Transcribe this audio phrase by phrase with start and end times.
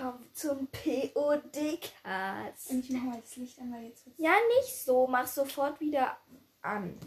[0.00, 2.70] willkommen zum POD-Cast.
[2.70, 5.06] Und ich mache mal das Licht an, weil jetzt wird's Ja, nicht so.
[5.06, 6.16] Mach sofort wieder
[6.62, 6.98] an.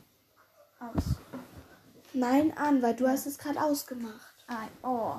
[0.80, 1.16] aus.
[2.14, 4.36] Nein, an, weil du hast es gerade ausgemacht.
[4.48, 5.16] Ah, oh.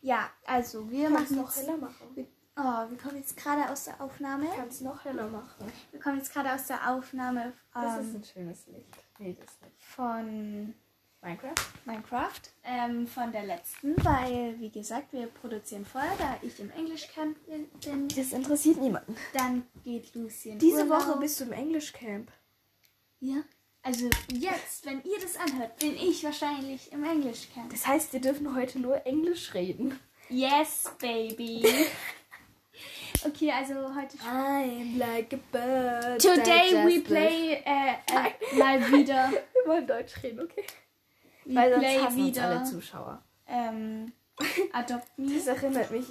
[0.00, 2.26] Ja, also wir Kannst machen noch jetzt, heller machen.
[2.56, 4.46] Oh, wir kommen jetzt gerade aus der Aufnahme.
[4.56, 5.70] Kannst noch heller machen.
[5.90, 8.96] Wir kommen jetzt gerade aus der Aufnahme Das ist ähm, ein schönes Licht.
[9.18, 9.82] Nee, das nicht.
[9.82, 10.74] von
[11.22, 11.54] Minecraft?
[11.84, 17.36] Minecraft, ähm, von der letzten, weil, wie gesagt, wir produzieren vorher, da ich im Englischcamp
[17.46, 17.68] bin.
[18.16, 19.14] Das interessiert niemanden.
[19.34, 21.06] Dann geht Lucy in Diese Urlaub.
[21.06, 22.30] Woche bist du im Englischcamp.
[23.20, 23.42] Ja.
[23.82, 27.70] Also jetzt, wenn ihr das anhört, bin ich wahrscheinlich im Englischcamp.
[27.70, 29.98] Das heißt, wir dürfen heute nur Englisch reden.
[30.30, 31.66] Yes, baby.
[33.26, 34.16] okay, also heute.
[34.18, 36.20] I'm like a bird.
[36.20, 39.30] Today we play äh, äh, mal wieder.
[39.60, 40.64] Wir wollen Deutsch reden, okay?
[41.50, 42.64] We Weil sonst play hassen uns alle wieder.
[42.64, 43.24] Zuschauer.
[43.48, 44.12] Ähm,
[44.72, 45.34] Adopt Me.
[45.34, 46.06] Das erinnert mich.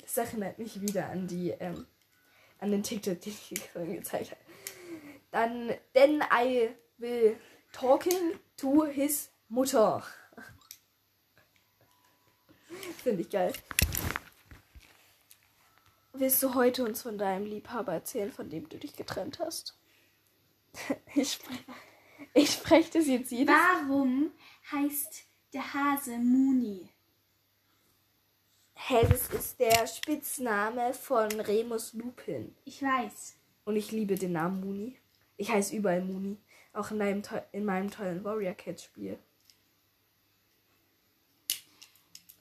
[0.00, 1.86] Das erinnert mich wieder an die, ähm,
[2.58, 4.40] an den TikTok, den ich vorhin gezeigt habe.
[5.32, 7.38] Dann, then I will
[7.72, 10.02] talking to his Mutter.
[13.02, 13.52] Finde ich geil.
[16.14, 19.78] Willst du heute uns von deinem Liebhaber erzählen, von dem du dich getrennt hast?
[21.14, 21.64] Ich, sprech,
[22.34, 24.30] ich spreche das jetzt jedes Warum
[24.70, 26.88] heißt der Hase Muni?
[28.74, 32.54] Hä, das ist der Spitzname von Remus Lupin.
[32.64, 33.36] Ich weiß.
[33.64, 34.96] Und ich liebe den Namen Muni.
[35.36, 36.36] Ich heiße überall Muni.
[36.72, 39.18] Auch in meinem, in meinem tollen Warrior Cat Spiel.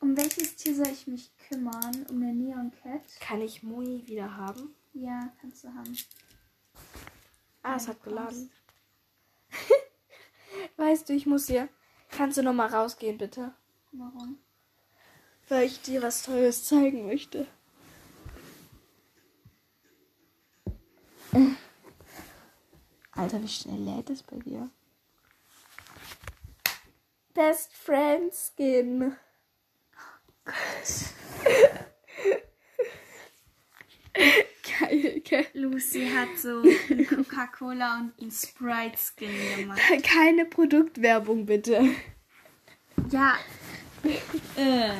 [0.02, 2.06] Um welches Tier soll ich mich kümmern?
[2.10, 3.02] Um eine Neon Cat?
[3.22, 4.76] Kann ich Muni wieder haben?
[4.94, 5.98] Ja, kannst du haben.
[7.64, 8.52] Ah, es hat geladen.
[10.78, 11.70] weißt du, ich muss hier.
[12.10, 13.54] Kannst du noch mal rausgehen, bitte?
[13.92, 14.38] Warum?
[15.48, 17.48] Weil ich dir was Tolles zeigen möchte.
[23.12, 24.70] Alter, wie schnell lädt es bei dir?
[27.34, 29.16] Best Friend Skin.
[34.80, 35.46] Geil, gell?
[35.66, 36.62] Lucy hat so
[37.10, 39.82] Coca-Cola und ein Sprite-Skin gemacht.
[40.04, 41.90] Keine Produktwerbung, bitte.
[43.10, 43.36] Ja.
[44.56, 44.94] äh.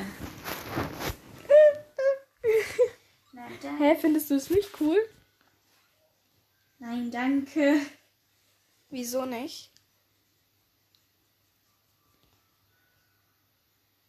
[3.78, 4.98] Hä, findest du es nicht cool?
[6.80, 7.80] Nein, danke.
[8.90, 9.72] Wieso nicht?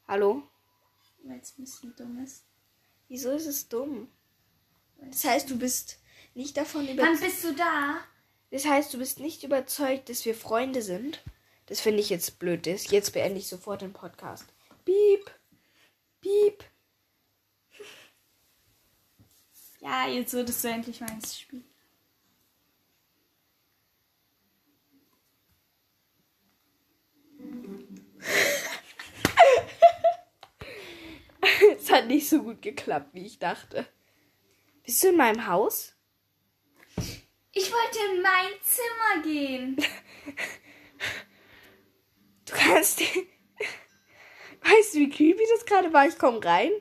[0.07, 0.43] Hallo?
[1.23, 2.45] Weil es ein bisschen dumm ist.
[3.09, 4.07] Wieso ist es dumm?
[4.97, 5.99] Das heißt, du bist
[6.37, 7.21] nicht davon Wann überzeugt.
[7.21, 7.99] bist du da?
[8.51, 11.21] Das heißt, du bist nicht überzeugt, dass wir Freunde sind.
[11.65, 12.65] Das finde ich jetzt blöd.
[12.65, 14.45] Das jetzt beende ich sofort den Podcast.
[14.85, 15.31] Piep.
[16.21, 16.63] Piep.
[19.81, 21.63] Ja, jetzt würdest du endlich mal ins Spiel.
[31.79, 33.87] Es hat nicht so gut geklappt, wie ich dachte.
[34.83, 35.96] Bist du in meinem Haus?
[37.57, 39.75] Ich wollte in mein Zimmer gehen.
[42.45, 43.01] Du kannst.
[43.01, 46.07] Weißt du, wie creepy das gerade war?
[46.07, 46.71] Ich komme rein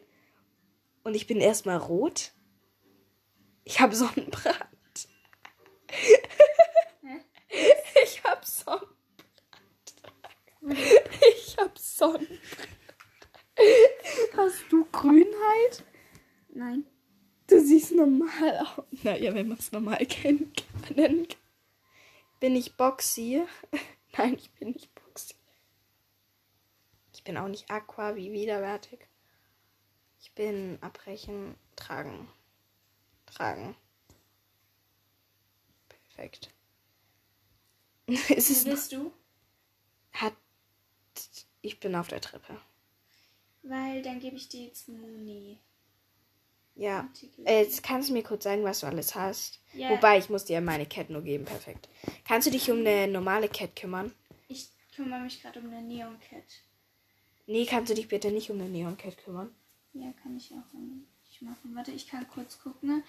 [1.02, 2.32] und ich bin erstmal rot.
[3.64, 5.08] Ich habe Sonnenbrand.
[5.88, 7.24] Hä?
[8.04, 8.92] Ich habe Sonnenbrand.
[11.38, 12.68] Ich habe Sonnenbrand.
[14.36, 15.84] Hast du Grünheit?
[16.50, 16.84] Nein.
[17.46, 18.84] Du siehst normal aus.
[19.02, 20.52] Naja, wenn man es normal kennen
[20.88, 21.26] kann.
[22.40, 23.44] Bin ich Boxy?
[24.16, 25.34] Nein, ich bin nicht Boxy.
[27.12, 29.08] Ich bin auch nicht Aqua wie widerwärtig.
[30.20, 32.28] Ich bin abbrechen, tragen.
[33.26, 33.76] Tragen.
[35.88, 36.52] Perfekt.
[38.06, 39.12] es ist Wo bist du?
[40.12, 40.34] hat
[41.62, 42.60] ich bin auf der Treppe.
[43.62, 45.58] Weil dann gebe ich dir jetzt Muni.
[46.76, 47.08] Ja.
[47.44, 49.60] Äh, Jetzt kannst du mir kurz sagen, was du alles hast.
[49.72, 49.90] Ja.
[49.90, 51.44] Wobei, ich muss dir meine Cat nur geben.
[51.44, 51.88] Perfekt.
[52.26, 54.12] Kannst du dich um eine normale Cat kümmern?
[54.48, 56.44] Ich kümmere mich gerade um eine Neon Cat.
[57.46, 59.54] Nee, kannst du dich bitte nicht um eine Neon Cat kümmern?
[59.94, 61.74] Ja, kann ich auch nicht machen.
[61.74, 63.02] Warte, ich kann kurz gucken.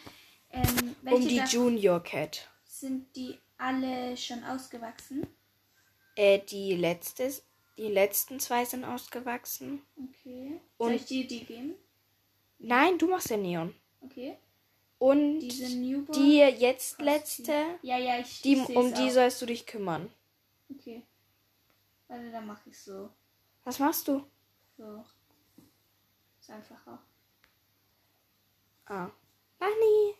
[0.49, 2.49] Ähm, Um die Junior Cat.
[2.63, 5.27] sind die alle schon ausgewachsen?
[6.15, 7.31] Äh, die letzte,
[7.77, 9.81] die letzten zwei sind ausgewachsen.
[9.97, 10.61] Okay.
[10.77, 11.75] Und- Soll ich dir die geben?
[12.59, 13.75] Nein, du machst ja Neon.
[14.01, 14.38] Okay.
[15.00, 18.42] Und die jetzt letzte, Ja, ja, ich.
[18.42, 19.12] die, ich um die auch.
[19.12, 20.12] sollst du dich kümmern.
[20.71, 21.06] Okay.
[22.07, 23.09] Warte, dann mache ich so.
[23.63, 24.25] Was machst du?
[24.77, 25.04] So.
[26.39, 27.00] Ist einfacher.
[28.86, 29.09] Ah.
[29.59, 30.15] Bunny.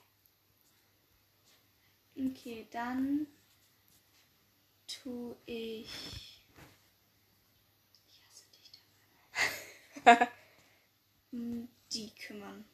[2.30, 3.26] Okay, dann
[4.88, 6.44] tue ich.
[8.10, 8.72] Ich hasse dich
[10.04, 10.28] dabei.
[11.92, 12.66] die kümmern.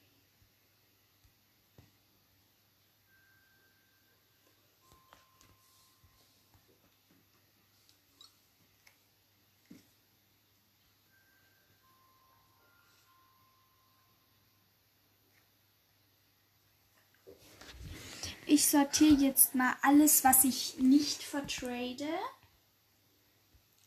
[18.45, 22.07] Ich sortiere jetzt mal alles, was ich nicht vertrade.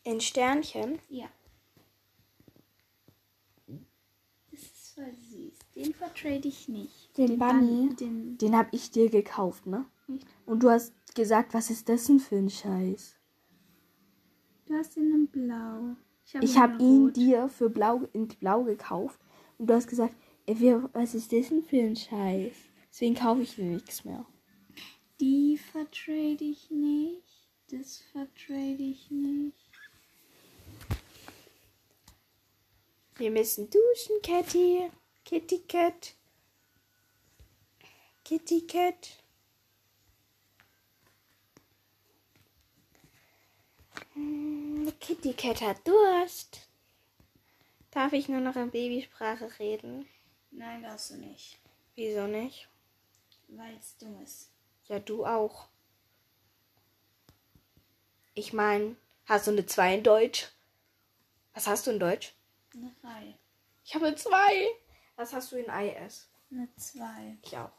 [0.03, 0.99] In Sternchen.
[1.09, 1.29] Ja.
[4.51, 5.66] Das ist voll süß.
[5.77, 7.15] Den vertrade ich nicht.
[7.17, 7.95] Den Bunny?
[7.95, 9.85] Den, Den hab ich dir gekauft, ne?
[10.13, 10.25] Echt?
[10.45, 13.13] Und du hast gesagt, was ist das denn für ein Scheiß?
[14.65, 15.95] du hast den in blau.
[16.33, 17.15] hab Ich ihn habe ihn rot.
[17.15, 19.17] dir für blau in blau gekauft
[19.57, 20.13] und du hast gesagt,
[20.45, 22.53] ey, wir- was ist das denn für ein Scheiß?
[22.91, 24.25] Deswegen kaufe ich dir nichts mehr.
[25.21, 27.47] Die vertrade ich nicht.
[27.71, 29.55] Das vertrade ich nicht.
[33.15, 34.89] Wir müssen duschen, Kitty.
[35.27, 36.13] Kitty Cat.
[38.23, 39.09] Kitty Cat.
[44.13, 46.69] Hm, Kitty Cat hat Durst.
[47.91, 50.07] Darf ich nur noch in Babysprache reden?
[50.51, 51.59] Nein, darfst du nicht.
[51.95, 52.69] Wieso nicht?
[53.49, 54.49] Weil es dumm ist.
[54.85, 55.67] Ja, du auch.
[58.33, 58.95] Ich meine,
[59.25, 60.47] hast du eine 2 in Deutsch?
[61.53, 62.33] Was hast du in Deutsch?
[62.73, 63.33] Eine Reihe.
[63.83, 64.86] Ich habe eine 2.
[65.17, 66.29] Was hast du in IS?
[66.51, 67.39] Eine 2.
[67.41, 67.71] Ich auch.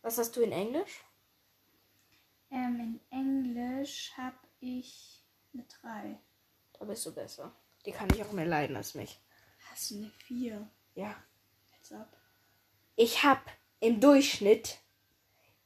[0.00, 1.04] Was hast du in Englisch?
[2.52, 6.18] Ähm, in Englisch habe ich eine 3.
[6.78, 7.52] Da bist du besser.
[7.84, 9.20] Die kann ich auch mehr leiden als mich.
[9.70, 10.70] Hast du eine 4?
[10.94, 11.16] Ja.
[11.76, 12.06] Als ob.
[12.94, 13.42] Ich habe
[13.80, 14.78] im Durchschnitt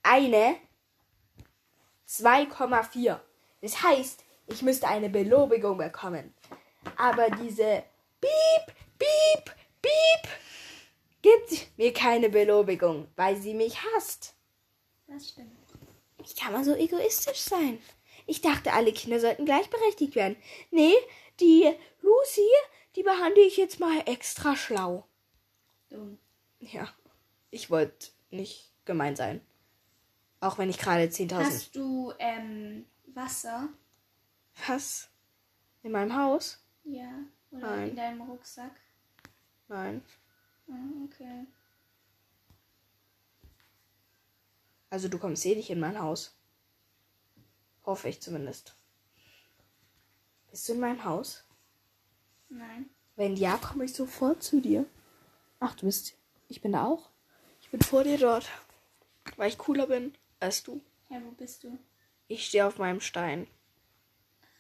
[0.03, 0.56] eine
[2.09, 3.21] 2,4.
[3.61, 6.35] Das heißt, ich müsste eine Belobigung bekommen.
[6.97, 7.85] Aber diese
[8.19, 10.31] Piep, Piep, Piep
[11.22, 14.34] gibt mir keine Belobigung, weil sie mich hasst.
[15.06, 15.56] Das stimmt.
[16.19, 17.78] Wie kann man so egoistisch sein?
[18.26, 20.37] Ich dachte, alle Kinder sollten gleichberechtigt werden.
[20.70, 20.94] Nee,
[21.40, 22.49] die Lucy,
[22.96, 25.06] die behandle ich jetzt mal extra schlau.
[25.88, 26.19] Dumm.
[26.61, 26.88] Ja,
[27.50, 29.40] ich wollte nicht gemein sein.
[30.40, 31.34] Auch wenn ich gerade 10.000.
[31.38, 33.69] Hast du ähm, Wasser?
[34.67, 35.08] Was?
[35.82, 36.62] In meinem Haus?
[36.84, 37.11] Ja.
[37.50, 37.88] Oder Nein.
[37.90, 38.72] in deinem Rucksack?
[39.69, 40.02] Nein.
[40.70, 41.46] Ah, okay.
[44.88, 46.37] Also du kommst eh nicht in mein Haus.
[47.84, 48.75] Hoffe ich zumindest.
[50.50, 51.44] Bist du in meinem Haus?
[52.49, 52.90] Nein.
[53.17, 54.87] Wenn ja, komme ich sofort zu dir.
[55.61, 56.14] Ach, du bist.
[56.49, 57.11] Ich bin da auch.
[57.61, 58.49] Ich bin vor dir dort.
[59.37, 60.81] Weil ich cooler bin als du.
[61.08, 61.78] Ja, wo bist du?
[62.26, 63.46] Ich stehe auf meinem Stein.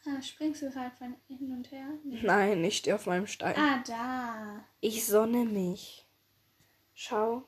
[0.06, 1.86] Ah, springst du gerade von hin und her?
[2.04, 2.20] Nee.
[2.22, 3.56] Nein, ich stehe auf meinem Stein.
[3.56, 4.64] Ah, da.
[4.80, 6.06] Ich sonne mich.
[6.94, 7.44] Schau,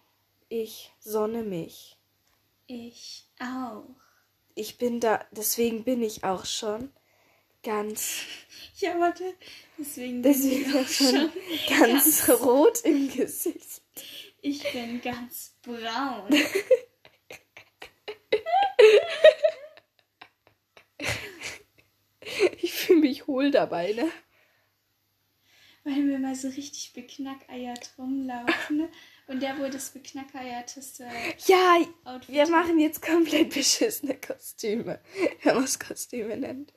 [0.49, 1.97] ich sonne mich.
[2.67, 3.85] Ich auch.
[4.55, 6.91] Ich bin da, deswegen bin ich auch schon
[7.63, 8.21] ganz,
[8.77, 9.35] Ja, warte.
[9.79, 11.33] Deswegen bin deswegen ich auch schon
[11.69, 13.83] schon ganz rot im Gesicht.
[14.43, 16.29] Ich bin ganz braun.
[22.61, 24.11] Ich fühle mich hohl dabei, ne?
[25.85, 28.77] Weil wir mal so richtig beknackeiert rumlaufen.
[28.77, 28.89] ne?
[29.27, 31.09] Und der wohl das beknackeierteste
[31.47, 35.01] Ja, Outfit wir machen jetzt komplett beschissene Kostüme,
[35.43, 36.73] wenn man es Kostüme nennt.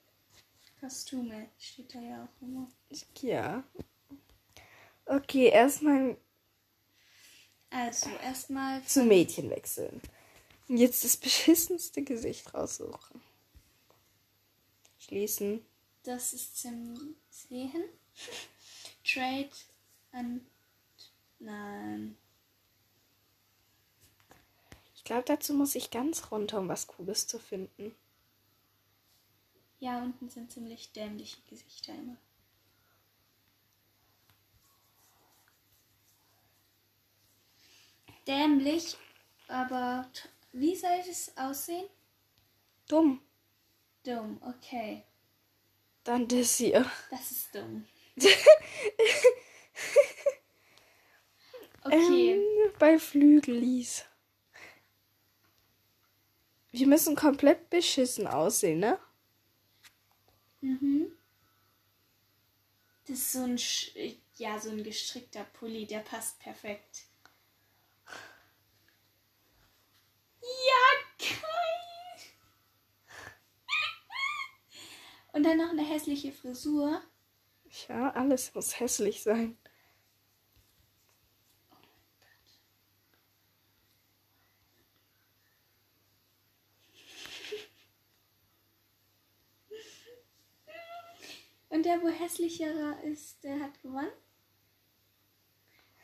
[0.80, 1.50] Kostüme.
[1.60, 2.68] Steht da ja auch immer.
[3.22, 3.64] Ja.
[5.06, 6.18] Okay, erstmal
[7.70, 10.02] Also, erstmal zu Mädchen wechseln.
[10.68, 13.22] Und jetzt das beschissenste Gesicht raussuchen.
[14.98, 15.64] Schließen.
[16.06, 17.84] Das ist zum Sehen.
[19.04, 19.50] Trade
[20.12, 20.46] and.
[21.40, 22.16] Nein.
[24.96, 27.96] Ich glaube, dazu muss ich ganz runter, um was Cooles zu finden.
[29.80, 32.18] Ja, unten sind ziemlich dämliche Gesichter immer.
[38.28, 38.96] Dämlich,
[39.48, 40.10] aber
[40.52, 41.88] wie soll es aussehen?
[42.88, 43.22] Dumm.
[44.04, 45.04] Dumm, okay.
[46.06, 46.90] Dann das hier.
[47.10, 47.86] Das ist dumm.
[51.84, 52.34] okay.
[52.34, 54.06] Ähm, bei Flügelis.
[56.72, 59.00] Wir müssen komplett beschissen aussehen, ne?
[60.62, 61.12] Mhm.
[63.08, 63.92] Das ist so ein, Sch
[64.36, 67.06] ja, so ein gestrickter Pulli, der passt perfekt.
[70.42, 70.84] Ja,
[71.18, 71.65] krass.
[75.44, 77.02] Dann noch eine hässliche Frisur.
[77.90, 79.58] Ja, alles muss hässlich sein.
[91.76, 94.08] Und der, wo hässlicherer ist, der hat gewonnen.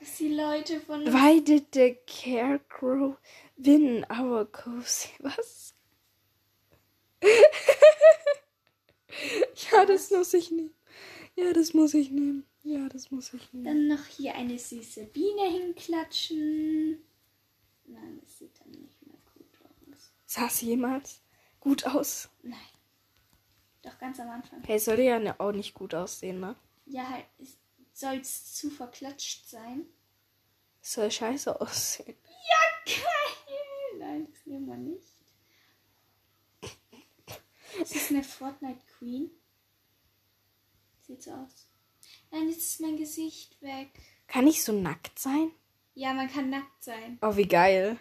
[0.02, 1.06] Dass die Leute von.
[1.06, 3.16] Why did the Carecrow
[3.56, 5.12] win our cozy?
[5.20, 5.74] Was?
[9.72, 10.74] ja, das muss ich nehmen.
[11.36, 12.46] Ja, das muss ich nehmen.
[12.64, 13.66] Ja, das muss ich nehmen.
[13.66, 17.02] Dann noch hier eine süße Biene hinklatschen.
[17.86, 19.48] Nein, das sieht dann nicht mehr gut
[19.94, 20.14] aus.
[20.26, 21.22] Sah es jemals
[21.60, 22.30] gut aus?
[22.44, 22.60] Nein.
[23.82, 24.62] Doch ganz am Anfang.
[24.64, 26.56] Hey, soll ja ne- auch nicht gut aussehen, ne?
[26.86, 27.26] Ja, halt,
[27.94, 29.86] soll es zu verklatscht sein?
[30.82, 32.16] Soll scheiße aussehen.
[32.26, 33.98] Ja, geil!
[33.98, 35.11] Nein, das nehmen wir nicht.
[37.82, 39.32] Das ist eine Fortnite Queen.
[41.00, 41.68] Sieht so aus.
[42.30, 43.90] Nein, jetzt ist mein Gesicht weg.
[44.28, 45.50] Kann ich so nackt sein?
[45.96, 47.18] Ja, man kann nackt sein.
[47.24, 47.98] Oh, wie geil.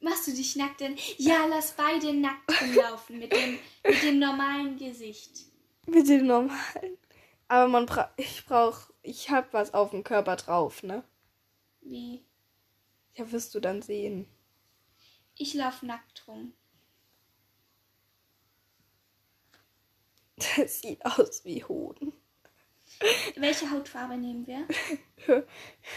[0.00, 0.96] Machst du dich nackt denn?
[1.18, 5.46] Ja, lass beide nackt rumlaufen mit dem, mit dem normalen Gesicht.
[5.86, 6.96] Mit dem normalen.
[7.48, 11.02] Aber man bra ich brauch, ich hab was auf dem Körper drauf, ne?
[11.80, 12.24] Wie?
[13.16, 14.28] Ja, wirst du dann sehen.
[15.36, 16.52] Ich lauf nackt rum.
[20.56, 22.12] Das sieht aus wie Hoden.
[23.36, 24.66] Welche Hautfarbe nehmen wir?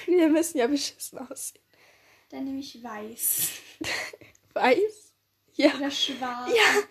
[0.06, 1.62] Wir müssen ja beschissen aussehen.
[2.30, 3.52] Dann nehme ich weiß.
[4.54, 5.14] Weiß?
[5.54, 5.76] Ja.
[5.76, 6.50] Oder schwarz.
[6.50, 6.84] Ja.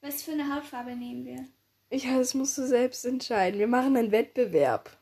[0.00, 1.48] Was für eine Hautfarbe nehmen wir?
[1.90, 3.58] Ja, das musst du selbst entscheiden.
[3.58, 4.96] Wir machen einen Wettbewerb.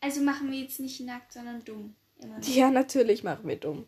[0.00, 1.94] Also machen wir jetzt nicht nackt, sondern dumm.
[2.16, 2.40] Immer.
[2.40, 3.86] Ja, natürlich machen wir dumm.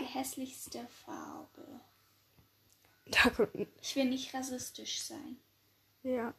[0.00, 1.80] Die hässlichste Farbe.
[3.80, 5.36] Ich will nicht rassistisch sein.
[6.02, 6.34] ja.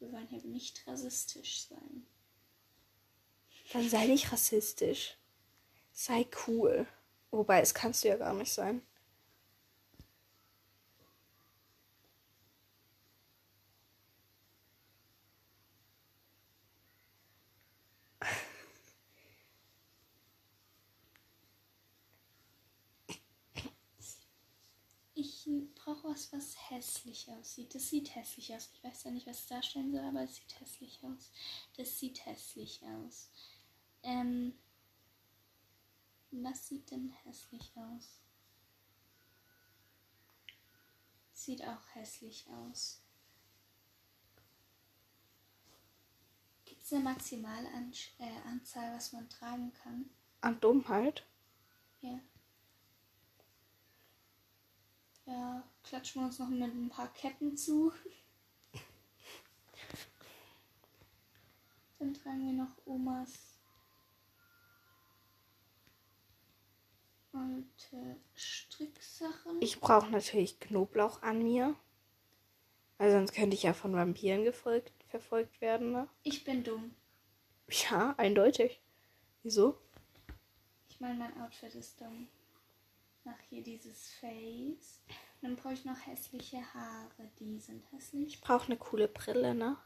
[0.00, 2.06] Wir wollen hier nicht rassistisch sein.
[3.72, 5.16] Dann sei nicht rassistisch.
[5.92, 6.86] Sei cool.
[7.30, 8.82] Wobei, es kannst du ja gar nicht sein.
[25.14, 27.74] Ich brauche was, was hässlich aussieht.
[27.74, 28.70] Das sieht hässlich aus.
[28.72, 31.30] Ich weiß ja nicht, was es darstellen soll, aber es sieht hässlich aus.
[31.76, 33.30] Das sieht hässlich aus.
[34.02, 34.54] Ähm,
[36.30, 38.20] was sieht denn hässlich aus?
[41.32, 43.00] Sieht auch hässlich aus.
[46.64, 50.10] Gibt es eine maximale An äh, was man tragen kann?
[50.40, 51.24] An Dummheit?
[52.00, 52.18] Ja.
[55.28, 57.92] Ja, klatschen wir uns noch mit ein paar Ketten zu.
[61.98, 63.58] Dann tragen wir noch Omas
[67.32, 69.60] alte Stricksachen.
[69.60, 71.76] Ich brauche natürlich Knoblauch an mir.
[72.96, 76.08] Weil sonst könnte ich ja von Vampiren gefolgt, verfolgt werden, ne?
[76.22, 76.94] Ich bin dumm.
[77.68, 78.80] Ja, eindeutig.
[79.42, 79.78] Wieso?
[80.88, 82.28] Ich meine, mein Outfit ist dumm.
[83.28, 85.02] Nach hier dieses Face.
[85.42, 87.30] Dann brauche ich noch hässliche Haare.
[87.38, 88.28] Die sind hässlich.
[88.28, 89.76] Ich brauche eine coole Brille, ne?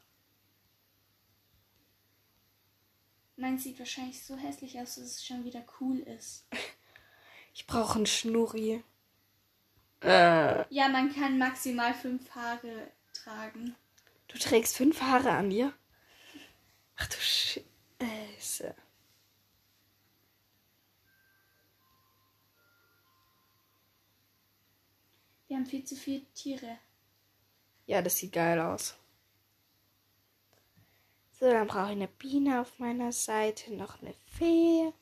[3.37, 6.47] Meins sieht wahrscheinlich so hässlich aus, dass es schon wieder cool ist.
[7.55, 8.83] Ich brauche einen Schnurri.
[10.01, 10.65] Äh.
[10.75, 13.77] Ja, man kann maximal fünf Haare tragen.
[14.29, 15.75] Du trägst fünf Haare an dir?
[16.97, 18.75] Ach du Scheiße.
[25.53, 26.79] Wir haben viel zu viele Tiere.
[27.85, 28.97] Ja, das sieht geil aus.
[31.33, 34.95] So, dann brauche ich eine Biene auf meiner Seite, noch eine Fee.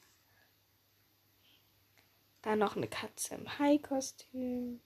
[2.42, 4.80] Dann noch eine Katze im Hai-Kostüm.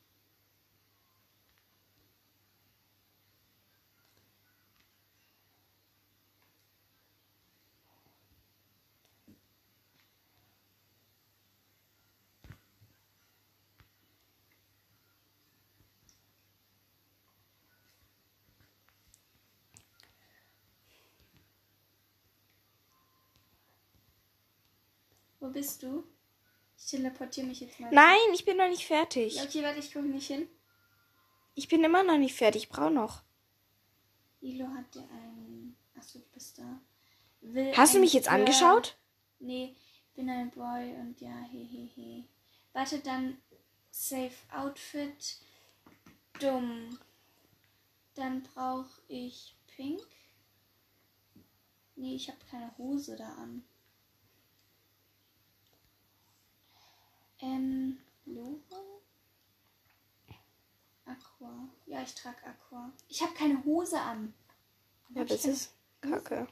[25.44, 26.02] Wo bist du?
[26.78, 27.90] Ich teleportiere mich jetzt mal.
[27.92, 29.34] Nein, ich bin noch nicht fertig.
[29.36, 30.48] Ja, okay, warte, ich gucke nicht hin.
[31.54, 32.62] Ich bin immer noch nicht fertig.
[32.62, 33.20] Ich brauche noch.
[34.40, 35.76] Ilo hat dir einen.
[35.98, 36.80] Achso, du bist da.
[37.42, 38.96] Will Hast du mich jetzt Girl- angeschaut?
[39.38, 39.76] Nee,
[40.14, 42.24] bin ein Boy und ja, hehehe.
[42.72, 43.36] Warte, dann
[43.90, 45.36] Safe Outfit.
[46.40, 46.98] dumm.
[48.14, 50.00] Dann brauche ich pink.
[51.96, 53.62] Nee, ich habe keine Hose da an.
[57.44, 59.02] Ähm, Logo?
[61.04, 61.68] Aqua.
[61.84, 62.90] Ja, ich trage Aqua.
[63.08, 64.32] Ich habe keine Hose an.
[65.10, 66.46] Ja, Hab das ist kacke.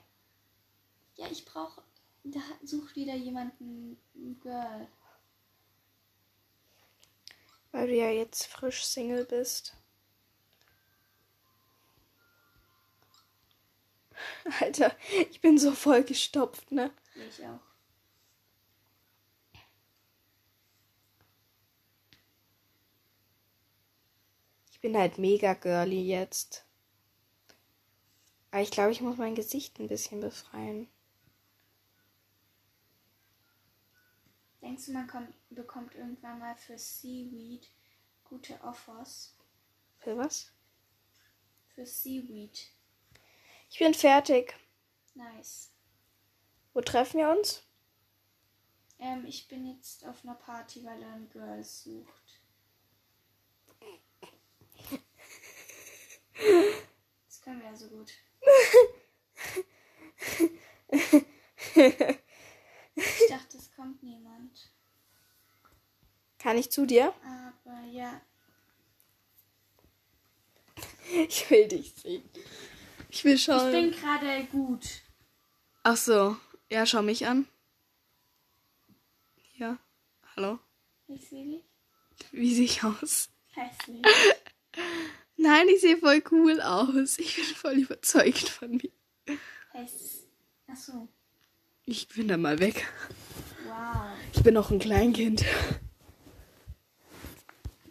[1.16, 1.82] Ja, ich brauche.
[2.24, 3.96] Da sucht wieder jemanden.
[4.42, 4.86] Girl.
[7.72, 9.74] Weil du ja jetzt frisch Single bist.
[14.60, 14.94] Alter,
[15.30, 16.90] ich bin so voll gestopft, ne?
[17.14, 17.71] Ich auch.
[24.82, 26.66] Bin halt mega girly jetzt.
[28.50, 30.88] Aber ich glaube, ich muss mein Gesicht ein bisschen befreien.
[34.60, 37.66] Denkst du, man kommt, bekommt irgendwann mal für Seaweed
[38.24, 39.34] gute Offers?
[39.98, 40.52] Für was?
[41.74, 42.70] Für Seaweed.
[43.70, 44.54] Ich bin fertig.
[45.14, 45.70] Nice.
[46.74, 47.62] Wo treffen wir uns?
[48.98, 52.21] Ähm, ich bin jetzt auf einer Party, weil er ein Girl sucht.
[57.26, 58.12] Das können wir ja so gut.
[62.94, 64.70] Ich dachte, es kommt niemand.
[66.38, 67.12] Kann ich zu dir?
[67.24, 68.20] Aber ja,
[71.28, 72.22] Ich will dich sehen.
[73.10, 73.70] Ich will ich schauen.
[73.70, 75.02] bin gerade gut.
[75.82, 76.36] Ach so.
[76.70, 77.46] Ja, schau mich an.
[79.56, 79.78] Ja.
[80.34, 80.58] Hallo.
[81.08, 81.64] Ich sehe dich.
[82.30, 83.28] Wie sehe ich aus?
[83.50, 84.02] Hässlich.
[85.36, 87.18] Nein, ich sehe voll cool aus.
[87.18, 89.38] Ich bin voll überzeugt von mir.
[89.72, 90.26] Häss.
[90.66, 91.08] Achso.
[91.84, 92.86] Ich bin da mal weg.
[93.66, 94.06] Wow.
[94.32, 95.44] Ich bin noch ein Kleinkind.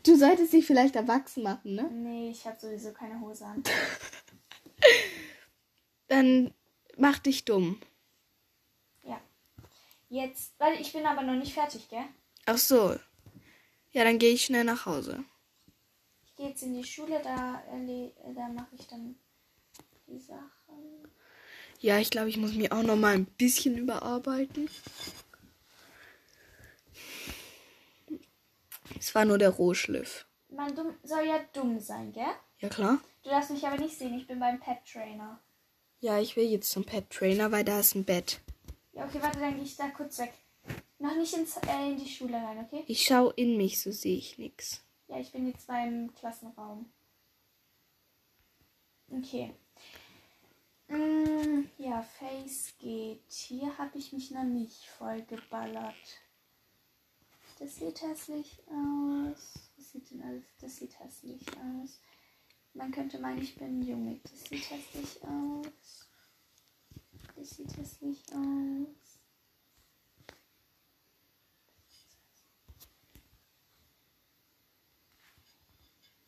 [0.03, 1.89] Du solltest dich vielleicht erwachsen machen, ne?
[1.91, 3.63] Nee, ich habe sowieso keine Hose an.
[6.07, 6.53] Dann
[6.97, 7.79] mach dich dumm.
[9.03, 9.21] Ja.
[10.09, 12.05] Jetzt, weil ich bin aber noch nicht fertig, gell?
[12.45, 12.95] Ach so.
[13.91, 15.23] Ja, dann gehe ich schnell nach Hause.
[16.41, 17.61] Gehe jetzt in die Schule, da,
[18.33, 19.15] da mache ich dann
[20.07, 21.07] die Sachen.
[21.79, 24.67] Ja, ich glaube, ich muss mich auch noch mal ein bisschen überarbeiten.
[28.97, 30.25] Es war nur der Rohschliff.
[30.49, 32.33] Man dumm, soll ja dumm sein, gell?
[32.57, 32.99] Ja, klar.
[33.21, 35.39] Du darfst mich aber nicht sehen, ich bin beim Pet Trainer.
[35.99, 38.41] Ja, ich will jetzt zum Pet Trainer, weil da ist ein Bett.
[38.93, 40.33] Ja, okay, warte, dann gehe ich da kurz weg.
[40.97, 42.83] Noch nicht ins, äh, in die Schule rein, okay?
[42.87, 44.83] Ich schau in mich, so sehe ich nichts.
[45.11, 46.89] Ja, ich bin jetzt beim Klassenraum.
[49.09, 49.53] Okay.
[50.87, 53.29] Mm, ja, Face geht.
[53.29, 56.21] Hier habe ich mich noch nicht voll geballert.
[57.59, 59.69] Das sieht hässlich aus.
[59.75, 60.45] Was sieht denn alles?
[60.61, 61.99] Das sieht hässlich aus.
[62.73, 64.21] Man könnte meinen, ich bin Junge.
[64.23, 66.07] Das sieht hässlich aus.
[67.35, 69.11] Das sieht hässlich aus.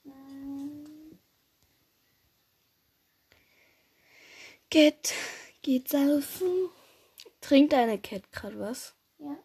[0.05, 0.83] Mm.
[4.73, 5.13] Cat,
[5.61, 6.69] geht saufen.
[7.41, 8.95] Trinkt deine Cat gerade was?
[9.19, 9.37] Ja.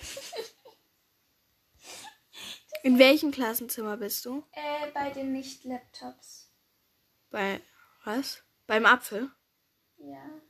[2.84, 4.44] In welchem Klassenzimmer bist du?
[4.52, 6.52] Äh, bei den Nicht-Laptops.
[7.30, 7.60] Bei
[8.04, 8.42] was?
[8.66, 9.30] Beim Apfel?
[9.96, 10.40] Ja,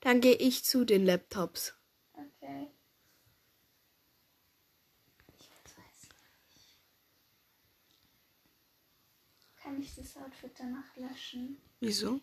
[0.00, 1.74] Dann gehe ich zu den Laptops.
[2.14, 2.68] okay.
[5.38, 6.78] Ich bin so hässlich.
[9.72, 12.20] Kann ich das Outfit danach löschen, Wieso?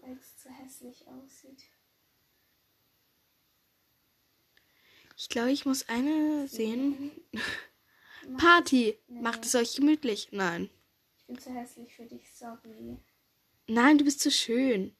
[0.00, 1.64] weil es zu hässlich aussieht?
[5.16, 7.10] Ich glaube, ich muss eine sehen.
[8.28, 8.96] Mach- Party.
[9.08, 9.22] Nee.
[9.22, 10.28] Macht es euch gemütlich?
[10.30, 10.70] Nein.
[11.18, 12.96] Ich bin zu hässlich für dich, sorry.
[13.66, 14.94] Nein, du bist zu schön.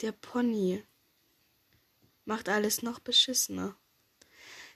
[0.00, 0.84] Der Pony
[2.24, 3.76] macht alles noch beschissener.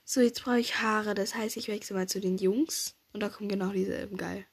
[0.05, 1.15] So, jetzt brauche ich Haare.
[1.15, 2.97] Das heißt, ich wechsle mal zu den Jungs.
[3.15, 4.17] Und da kommen genau dieselben.
[4.17, 4.45] Geil.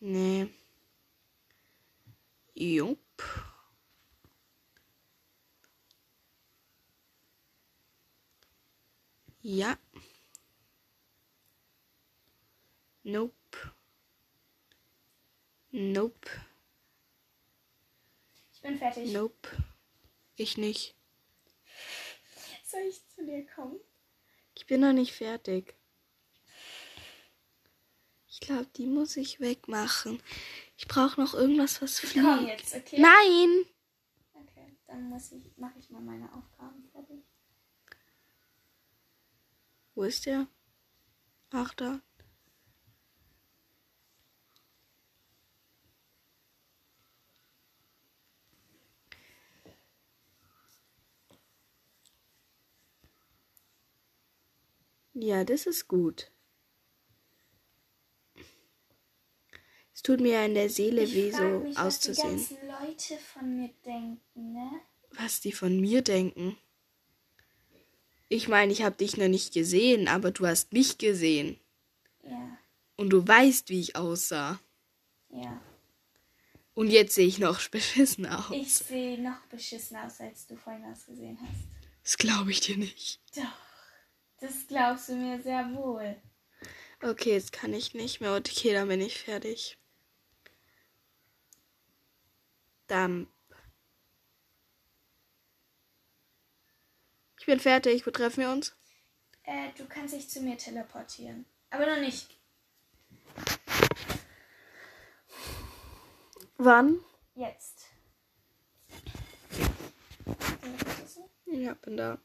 [0.00, 0.48] Nee.
[2.52, 2.98] Jupp.
[9.40, 9.78] Ja.
[13.04, 13.34] Nope.
[15.70, 16.28] Nope.
[18.52, 19.12] Ich bin fertig.
[19.12, 19.48] Nope.
[20.34, 20.96] Ich nicht.
[22.64, 23.78] Soll ich zu dir kommen?
[24.56, 25.76] Ich bin noch nicht fertig.
[28.42, 30.20] Ich glaube, die muss ich wegmachen.
[30.76, 32.26] Ich brauche noch irgendwas, was fliegt.
[32.26, 33.00] Komm jetzt, okay?
[33.00, 33.64] Nein!
[34.32, 37.22] Okay, dann muss ich, mache ich mal meine Aufgaben fertig.
[39.94, 40.48] Wo ist der?
[41.50, 42.00] Ach, da.
[55.14, 56.31] Ja, das ist gut.
[60.04, 62.34] Es tut mir in der Seele Ich weh, so mich, auszusehen.
[62.34, 64.70] Was die ganzen Leute von mir denken, ne?
[65.12, 66.56] Was die von mir denken.
[68.28, 71.56] Ich meine, ich habe dich noch nicht gesehen, aber du hast mich gesehen.
[72.24, 72.58] Ja,
[72.96, 74.58] Und du weißt, wie ich aussah.
[75.30, 75.60] ja.
[76.74, 78.50] Und jetzt sehe ich noch beschissen aus.
[78.56, 81.68] Ich sehe noch beschissen aus, als du vorhin ausgesehen hast.
[82.02, 83.20] Das glaube ich dir nicht.
[83.36, 83.42] Doch,
[84.40, 86.16] das glaubst du mir sehr wohl.
[87.02, 88.34] Okay, jetzt kann ich nicht mehr.
[88.34, 89.76] Okay, dann bin ich fertig.
[92.88, 93.28] Dump.
[97.38, 98.06] Ich bin fertig.
[98.06, 98.76] Wo treffen wir uns?
[99.44, 101.44] Äh, du kannst dich zu mir teleportieren.
[101.70, 102.38] Aber noch nicht.
[106.58, 107.00] Wann?
[107.34, 107.86] Jetzt.
[111.46, 112.18] Ja, bin da.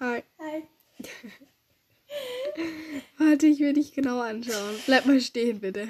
[0.00, 0.24] Hi.
[0.38, 0.66] Hi.
[3.18, 4.76] Warte, ich will dich genau anschauen.
[4.86, 5.88] Bleib mal stehen, bitte.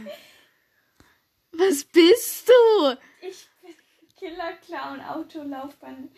[1.52, 2.96] Was bist du?
[3.22, 3.74] Ich bin
[4.16, 6.10] Killer, Clown, Autolaufbahn,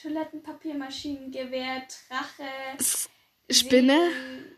[0.00, 2.78] Toilettenpapier, Maschinengewehr, Drache.
[3.50, 4.10] Spinne?
[4.10, 4.56] Segel,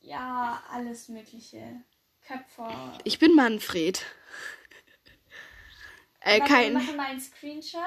[0.00, 1.82] Ja, alles Mögliche.
[2.26, 2.98] Köpfer.
[3.04, 4.04] Ich bin Manfred.
[6.20, 6.72] Äh, Warte, wir kein.
[6.72, 7.80] machen mal einen Screenshot.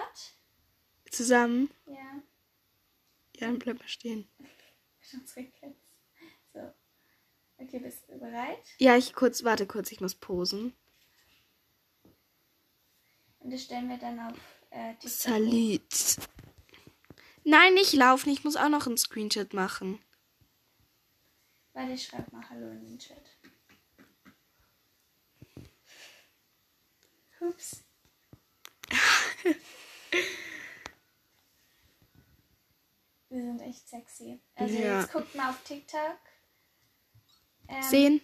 [1.10, 1.72] Zusammen.
[1.88, 1.96] Ja,
[3.38, 4.28] Ja, dann bleib mal stehen.
[6.54, 6.60] So.
[7.58, 8.60] Okay, bist du bereit?
[8.78, 10.76] Ja, ich kurz, warte kurz, ich muss posen.
[13.48, 14.38] Und das stellen wir dann auf
[14.72, 15.10] äh, TikTok.
[15.10, 16.18] Salut.
[17.46, 20.04] Nein, nicht laufen, ich muss auch noch einen Screenshot machen.
[21.72, 23.24] Warte, ich schreib mal Hallo in den Chat.
[27.40, 27.86] Ups.
[33.30, 34.42] Wir sind echt sexy.
[34.56, 35.00] Also Ja.
[35.00, 36.20] jetzt guckt mal auf TikTok.
[37.70, 38.22] Ähm, Sehen?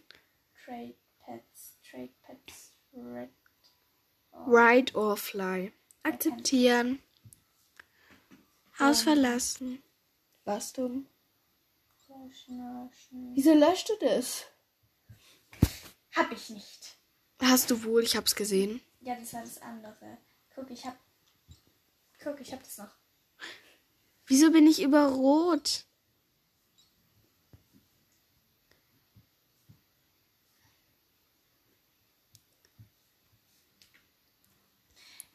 [0.65, 1.77] Trade Pets.
[1.89, 2.73] Trade Pets.
[2.91, 3.29] Red.
[4.46, 5.72] Ride or fly.
[6.04, 7.00] Akzeptieren.
[8.80, 9.82] Haus verlassen.
[10.46, 11.08] Was dumm?
[13.34, 14.46] Wieso löscht du das?
[16.15, 16.98] Hab ich nicht.
[17.41, 18.82] Hast du wohl, ich hab's gesehen.
[19.02, 20.17] Ja, das war das andere.
[20.56, 20.98] Guck, ich hab.
[22.22, 22.96] Guck, ich hab das noch.
[24.28, 25.86] Wieso bin ich über Rot?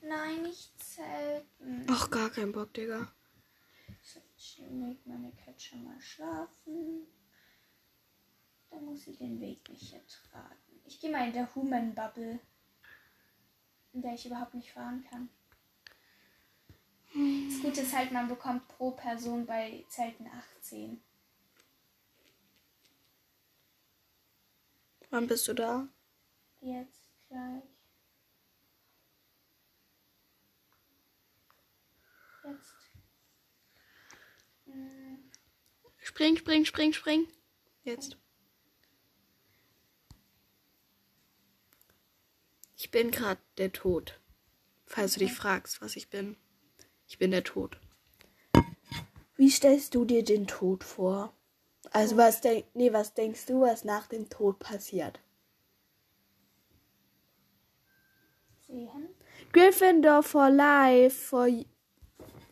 [0.01, 1.87] Nein, nicht selten.
[2.01, 3.13] Ach, gar kein Bock, Digga.
[4.37, 7.09] Ich leg meine schon mal schlafen.
[8.71, 10.81] Dann muss sie den Weg nicht ertragen.
[10.85, 12.39] Ich gehe mal in der Human Bubble,
[13.93, 15.29] in der ich überhaupt nicht fahren kann.
[17.51, 21.03] Das Gute ist halt, man bekommt pro Person bei Zelten 18.
[25.11, 25.89] Wann bist du da?
[26.61, 27.78] Jetzt gleich.
[32.51, 32.75] Jetzt.
[34.67, 35.31] Hm,
[35.99, 37.29] Spring, spring, spring, spring.
[37.85, 38.17] Jetzt.
[42.77, 44.21] Ich bin gerade der Tod.
[44.87, 46.37] Falls du dich fragst, was ich bin.
[47.07, 47.79] Ich bin der Tod.
[49.37, 51.35] Wie stellst du dir den Tod vor?
[51.91, 55.21] Also was denk nee, was denkst du, was nach dem Tod passiert?
[58.69, 59.09] sehen.
[59.53, 61.49] Gryffindor for Life for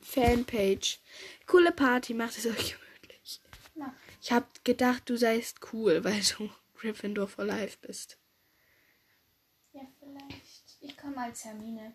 [0.06, 0.98] Fanpage.
[1.46, 3.40] Coole Party, macht es euch gemütlich.
[3.74, 8.18] Na, Ich hab gedacht, du seist cool, weil du Gryffindor for Life bist.
[9.72, 10.76] ja, vielleicht.
[10.80, 11.94] Ich komme als Hermine.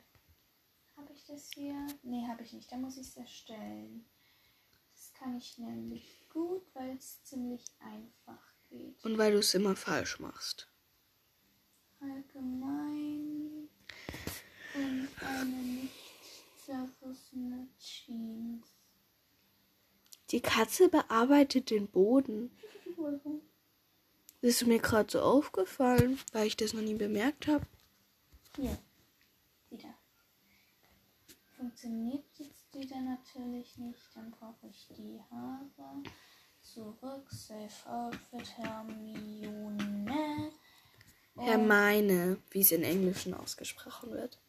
[0.98, 1.88] Habe ich das hier?
[2.04, 2.72] Nee, habe ich nicht.
[2.72, 4.06] Da muss ich es erstellen.
[4.94, 9.04] Das kann ich nämlich gut, weil es ziemlich einfach geht.
[9.04, 10.68] Und weil du es immer falsch machst.
[12.02, 13.70] Allgemein
[14.76, 16.01] und eine nicht
[16.72, 18.66] zerrissene Jeans.
[20.30, 22.58] Die Katze bearbeitet den Boden.
[22.96, 23.42] Warum?
[24.42, 27.66] Das ist mir gerade so aufgefallen, weil ich das noch nie bemerkt habe.
[28.56, 28.78] Hier.
[29.70, 29.94] Wieder.
[31.58, 34.16] Funktioniert jetzt wieder natürlich nicht.
[34.16, 36.04] Dann brauche ich die Haare.
[36.62, 37.30] Zurück.
[37.30, 40.52] Safe Outfit Hermione.
[41.38, 44.40] Hermine, wie es in Englischen ausgesprochen wird.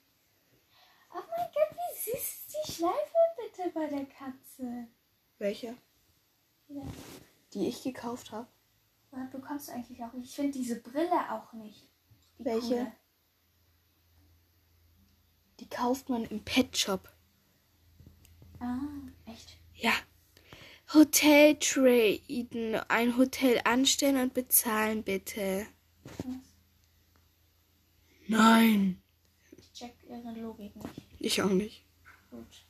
[1.14, 1.71] Oh mein Gott,
[2.14, 2.94] ist die Schleife
[3.37, 4.88] bitte bei der Katze?
[5.38, 5.77] Welche?
[6.68, 6.83] Ja.
[7.53, 8.48] Die ich gekauft habe.
[9.11, 10.14] Woher bekommst du eigentlich auch?
[10.14, 11.87] Ich finde diese Brille auch nicht.
[12.38, 12.68] Die Welche?
[12.68, 12.92] coole.
[15.61, 17.09] Die kauft man im Pet Shop.
[18.59, 18.79] Ah,
[19.27, 19.59] echt?
[19.75, 19.92] Ja.
[20.94, 22.77] Hotel traden.
[22.88, 25.66] Ein Hotel anstellen und bezahlen, bitte.
[26.05, 26.57] Was?
[28.29, 29.03] Nein.
[29.57, 31.03] Ich check ihre Logik nicht.
[31.18, 31.85] Ich auch nicht.
[32.33, 32.66] Gut.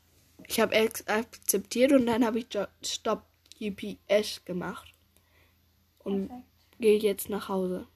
[0.49, 2.49] Ich habe akzeptiert und dann habe ich
[2.83, 3.25] Stop
[3.59, 4.93] GPS gemacht.
[6.01, 6.31] Und
[6.81, 7.87] gehe jetzt nach Hause.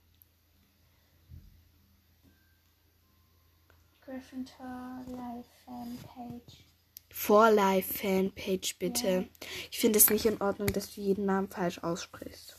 [4.01, 6.65] Gryffindor Live Fanpage.
[7.11, 9.29] For Life Fanpage, bitte.
[9.73, 12.57] Ich finde es nicht in Ordnung, dass du jeden Namen falsch aussprichst.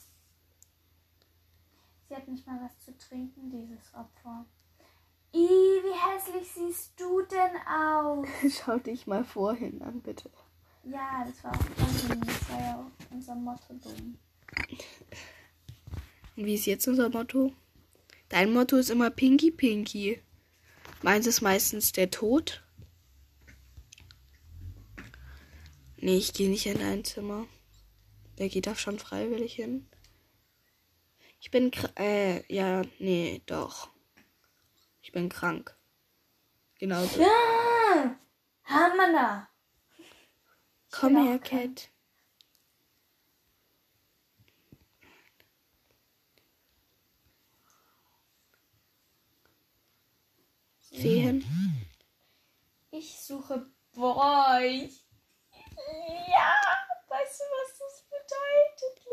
[2.10, 4.46] Sie hat nicht mal was zu trinken, dieses Opfer.
[5.38, 8.28] Ih, wie hässlich siehst du denn aus?
[8.58, 10.32] Schau dich mal vorhin an, bitte.
[10.84, 12.26] Ja, das war auch.
[12.26, 14.18] Das war ja unser Motto dumm.
[16.36, 17.54] Und wie ist jetzt unser Motto?
[18.30, 20.20] Dein Motto ist immer Pinky Pinky.
[21.04, 22.64] Meins ist meistens der Tod.
[25.98, 27.46] Nee, ich gehe nicht in dein Zimmer.
[28.40, 29.88] Der geht da schon freiwillig hin.
[31.40, 33.90] Ich bin äh, ja, nee, doch.
[35.08, 35.74] Ich bin krank.
[36.80, 37.22] Genau so.
[37.22, 38.20] Ja!
[38.66, 39.48] Hammer!
[40.92, 41.40] Komm her.
[41.40, 41.90] Cat.
[50.92, 51.88] Feen.
[52.92, 54.92] Ich suche Boy.
[56.28, 56.54] Ja!
[57.08, 59.06] Weißt du, was das bedeutet,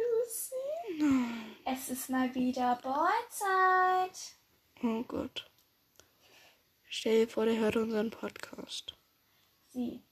[0.99, 1.63] Lucy?
[1.65, 4.35] Es ist mal wieder Boyzeit.
[4.83, 5.49] Oh Gott.
[6.97, 8.97] Stell dir vor, der hört unseren Podcast.
[9.67, 10.05] Sie.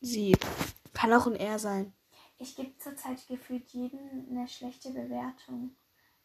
[0.00, 0.36] Sie.
[0.94, 1.92] Kann auch ein Er sein.
[2.38, 5.76] Ich gebe zurzeit gefühlt jedem eine schlechte Bewertung.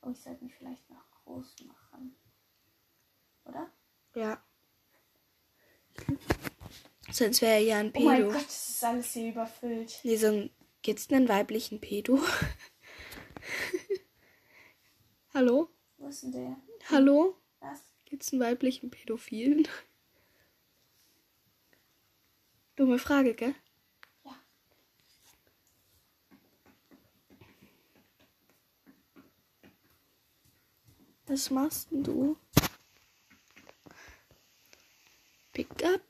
[0.04, 2.16] Oh, ich sollte mich vielleicht noch groß machen.
[3.46, 3.72] Oder?
[4.14, 4.46] Ja.
[7.12, 8.34] Sonst wäre er ja ein Oh mein Pedo.
[8.34, 10.00] Gott, das ist alles hier überfüllt.
[10.04, 10.52] nee, so ein.
[10.84, 12.20] Gibt's einen weiblichen Pedo?
[15.34, 15.70] Hallo?
[15.98, 16.56] Wo ist denn der?
[16.92, 17.42] Hallo?
[17.60, 17.93] Was?
[18.14, 19.68] Gibt's einen weiblichen Pädophilen?
[22.76, 23.56] Dumme Frage, gell?
[24.24, 24.36] Ja.
[31.26, 32.38] Was machst denn du?
[35.54, 36.04] Pick up.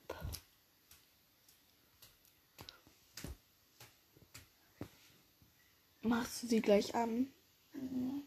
[6.01, 7.31] Machst du sie gleich an?
[7.71, 8.23] Nee.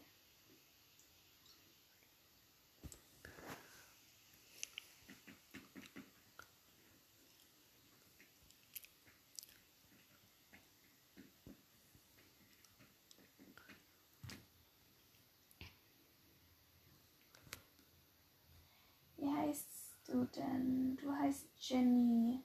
[19.19, 19.67] Wie heißt
[20.05, 20.95] du denn?
[20.97, 22.43] Du heißt Jenny.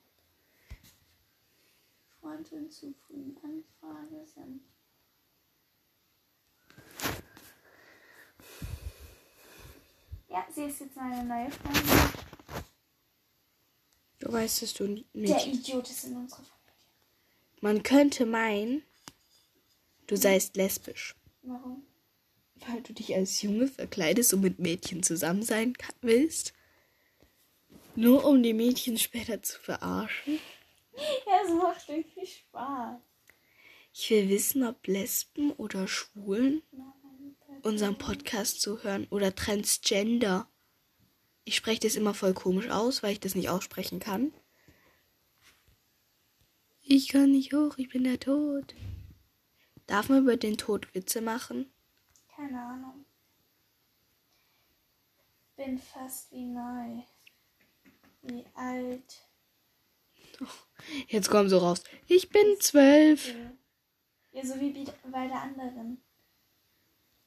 [2.21, 3.37] Freund hinzufügen.
[3.43, 4.63] Anfrage sind.
[10.29, 12.23] Ja, sie ist jetzt meine neue Freundin.
[14.19, 15.47] Du weißt, dass du Der nicht.
[15.47, 16.63] Idiot ist in unserer Familie.
[17.61, 18.83] Man könnte meinen,
[20.07, 21.15] du seist lesbisch.
[21.43, 21.85] Warum?
[22.55, 26.55] Weil du dich als Junge verkleidest und mit Mädchen zusammen sein willst.
[27.95, 30.39] Nur um die Mädchen später zu verarschen.
[30.97, 33.01] Ja, es macht irgendwie Spaß.
[33.95, 36.63] Ich will wissen, ob Lesben oder Schwulen
[37.63, 40.49] unseren Podcast zuhören oder Transgender.
[41.45, 44.33] Ich spreche das immer voll komisch aus, weil ich das nicht aussprechen kann.
[46.83, 48.75] Ich kann nicht hoch, ich bin der Tod.
[49.87, 51.71] Darf man über den Tod Witze machen?
[52.35, 53.05] Keine Ahnung.
[55.57, 57.03] Bin fast wie neu.
[58.23, 59.29] Wie alt.
[61.09, 61.83] Jetzt kommen so raus.
[62.07, 63.35] Ich bin zwölf.
[64.33, 64.73] Ja, so wie
[65.11, 66.03] bei der anderen.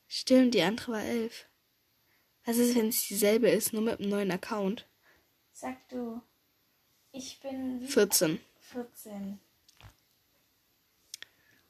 [0.08, 1.48] Stimmt, die andere war elf.
[2.46, 4.88] Was ist, wenn es dieselbe ist, nur mit einem neuen Account?
[5.52, 6.22] Sag du.
[7.12, 8.40] Ich bin wie 14.
[8.60, 9.40] 14.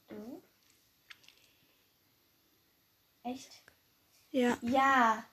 [0.08, 0.42] Du?
[3.24, 3.64] Echt?
[4.32, 4.58] Ja.
[4.62, 5.26] Ja.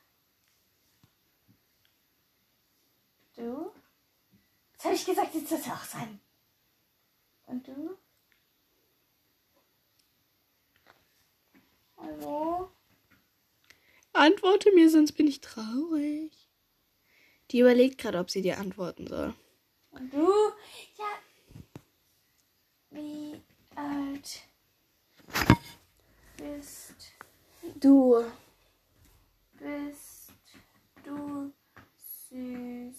[3.36, 3.72] Du?
[4.72, 6.20] Jetzt habe ich gesagt, jetzt soll es auch sein.
[7.52, 7.98] Und du?
[11.98, 12.70] Hallo?
[14.14, 16.48] Antworte mir, sonst bin ich traurig.
[17.50, 19.34] Die überlegt gerade, ob sie dir antworten soll.
[19.90, 20.32] Und du?
[20.96, 21.18] Ja.
[22.88, 23.42] Wie
[23.74, 24.44] alt
[26.38, 27.12] bist
[27.78, 28.24] Du.
[29.58, 30.32] bist
[31.04, 31.52] du
[32.30, 32.92] süße?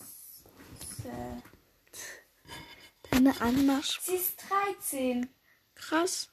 [3.24, 4.12] Deine Anmachsprache.
[4.12, 5.30] Sie ist 13.
[5.76, 6.30] Krass.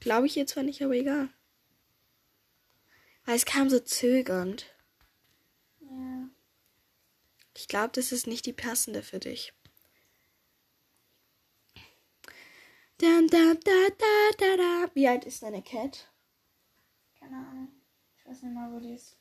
[0.00, 1.28] Glaube ich jetzt zwar nicht, aber egal.
[3.24, 4.74] Weil es kam so zögernd.
[5.80, 6.28] Ja.
[7.56, 9.52] Ich glaube, das ist nicht die passende für dich.
[12.98, 14.90] Da, da, da.
[14.94, 16.10] Wie alt ist deine Cat?
[17.20, 17.68] Keine Ahnung.
[18.18, 19.16] Ich weiß nicht mal, wo die ist.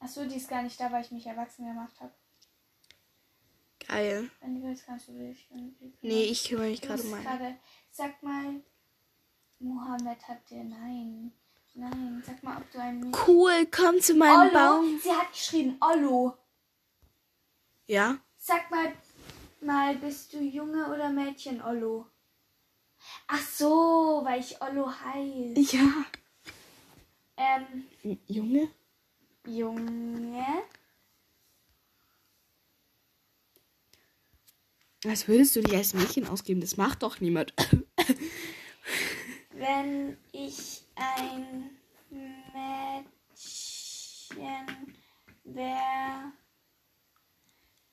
[0.00, 2.12] Achso, die ist gar nicht da, weil ich mich erwachsen gemacht habe.
[3.88, 4.30] Geil.
[4.40, 5.48] Wenn du willst, kannst du dich.
[6.02, 7.22] Nee, ich kümmere mich gerade meine.
[7.24, 7.56] gerade.
[7.90, 8.60] Sag mal,
[9.58, 10.64] Mohammed hat dir.
[10.64, 11.32] Nein.
[11.74, 12.22] Nein.
[12.26, 13.22] Sag mal, ob du ein Mädchen.
[13.26, 14.52] Cool, komm zu meinem Ollo.
[14.52, 15.00] Baum.
[15.02, 16.36] Sie hat geschrieben, Ollo.
[17.86, 18.18] Ja?
[18.38, 18.92] Sag mal,
[19.60, 22.06] mal, bist du Junge oder Mädchen, Ollo?
[23.28, 25.72] Ach so, weil ich Ollo heiß.
[25.72, 26.04] Ja.
[27.36, 27.86] Ähm,
[28.26, 28.68] Junge?
[29.46, 30.62] Junge?
[35.04, 36.60] Als würdest du dich als Mädchen ausgeben.
[36.60, 37.54] Das macht doch niemand.
[39.52, 41.70] Wenn ich ein
[42.10, 43.06] Mädchen
[45.44, 46.32] wäre,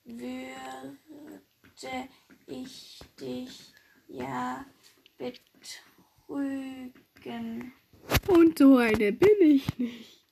[0.04, 2.08] würde
[2.46, 3.72] ich dich
[4.08, 4.64] ja
[5.16, 6.94] betrügen.
[8.28, 10.26] Und so eine bin ich nicht.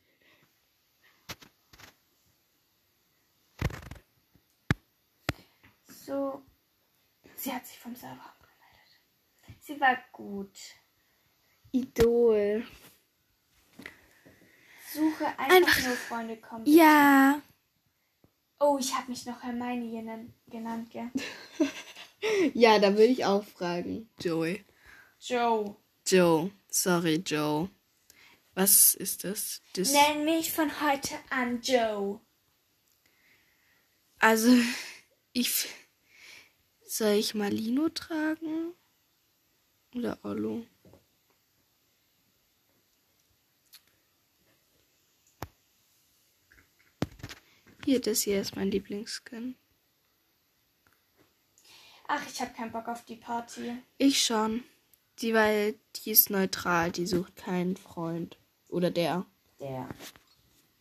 [5.86, 6.42] So,
[7.36, 9.00] sie hat sich vom Server abgemeldet.
[9.60, 9.96] Sie war
[10.52, 10.58] gut.
[11.72, 12.66] Idol.
[14.92, 16.64] Suche einfach, Einfach- nur Freunde kommen.
[16.66, 17.40] Ja.
[18.60, 21.10] Oh, ich habe mich noch Hermione genannt, genannt gell?
[22.54, 24.08] Ja, da würde ich auch fragen.
[24.20, 24.64] Joey.
[25.18, 25.76] Joe.
[26.06, 26.52] Joe.
[26.68, 27.68] Sorry, Joe.
[28.54, 29.60] Was ist das?
[29.74, 32.20] das Nenn mich von heute an Joe.
[34.20, 34.56] also,
[35.32, 35.68] ich.
[36.86, 38.72] Soll ich Malino tragen?
[39.94, 40.66] Oder Ollo?
[47.84, 49.56] Hier, das hier ist mein Lieblingsskin.
[52.06, 53.76] Ach, ich habe keinen Bock auf die Party.
[53.98, 54.62] Ich schon.
[55.18, 58.38] Die, weil die ist neutral, die sucht keinen Freund.
[58.68, 59.26] Oder der.
[59.60, 59.88] Der,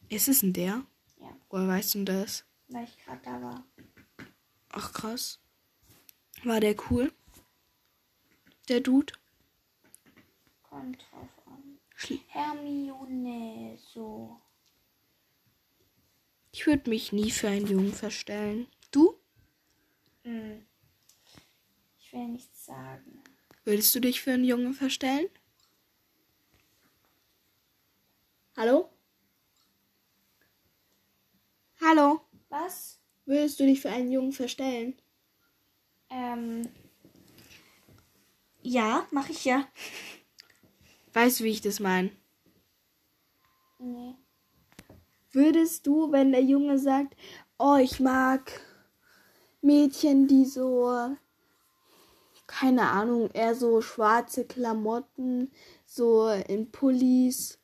[0.10, 0.86] Ist es ein der?
[1.20, 1.36] Ja.
[1.50, 2.46] Woher weißt du das?
[2.70, 3.66] weil ich gerade da war.
[4.70, 5.40] Ach krass.
[6.46, 7.12] War der cool?
[8.68, 9.14] Der Dude?
[10.64, 11.80] Kommt drauf an.
[12.28, 14.40] Hermione, so.
[16.52, 18.68] Ich würde mich nie für einen Jungen verstellen.
[18.92, 19.18] Du?
[20.24, 20.66] Hm.
[22.00, 23.24] Ich will nichts sagen.
[23.64, 25.28] Würdest du dich für einen Jungen verstellen?
[28.58, 28.90] Hallo?
[31.80, 32.22] Hallo?
[32.50, 33.00] Was?
[33.26, 34.96] Würdest du dich für einen Jungen verstellen?
[36.10, 36.70] Ähm.
[38.64, 39.68] Ja, mache ich ja.
[41.14, 42.12] Weißt du, wie ich das meine?
[43.80, 44.16] Nee.
[45.32, 47.16] Würdest du, wenn der Junge sagt,
[47.58, 48.52] oh, ich mag
[49.62, 51.16] Mädchen, die so,
[52.48, 55.52] keine Ahnung, eher so schwarze Klamotten,
[55.86, 57.60] so in Pullis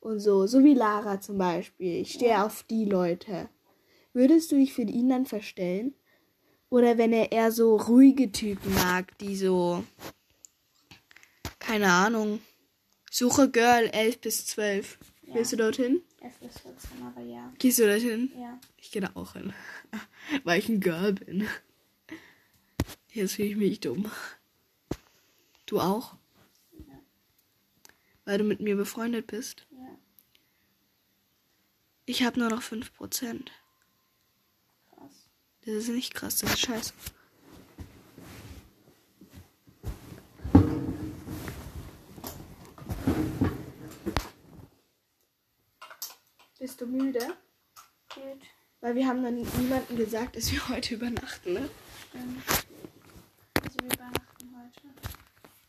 [0.00, 2.00] und so, so wie Lara zum Beispiel.
[2.00, 3.48] Ich stehe auf die Leute.
[4.12, 5.94] Würdest du dich für ihn dann verstellen?
[6.70, 9.84] Oder wenn er eher so ruhige Typen mag, die so,
[11.70, 12.42] keine Ahnung,
[13.12, 14.98] suche Girl 11 bis 12.
[15.22, 15.34] Ja.
[15.36, 16.02] Willst du dorthin?
[16.20, 17.52] F bis 14, aber ja.
[17.60, 18.32] Gehst du dorthin?
[18.36, 18.58] Ja.
[18.76, 19.52] Ich gehe da auch hin.
[20.42, 21.46] Weil ich ein Girl bin.
[23.12, 24.10] Jetzt fühle ich mich dumm.
[25.66, 26.16] Du auch?
[28.24, 29.64] Weil du mit mir befreundet bist.
[29.70, 29.96] Ja.
[32.04, 33.46] Ich habe nur noch 5%.
[34.88, 35.28] Krass.
[35.64, 36.92] Das ist nicht krass, das ist scheiße.
[46.60, 47.26] Bist du müde?
[48.14, 48.42] Gut.
[48.82, 51.70] Weil wir haben dann niemandem gesagt, dass wir heute übernachten, ne?
[52.10, 52.42] Stimmt.
[53.62, 54.88] Also wir übernachten heute.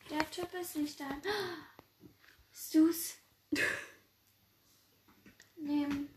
[0.10, 1.06] Der Typ ist nicht da.
[2.74, 3.14] Du's?
[5.56, 6.10] Nehmen.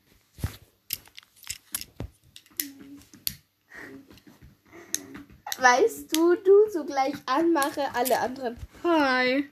[5.57, 8.59] Weißt du, du so gleich anmache, alle anderen.
[8.83, 9.49] Hi.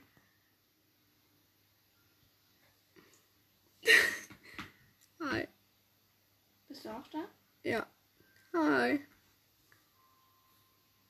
[7.03, 7.27] auch da?
[7.63, 7.87] Ja.
[8.53, 8.99] Hi.